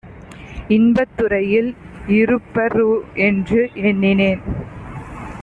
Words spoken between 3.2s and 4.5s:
என்று எண்ணினேன்.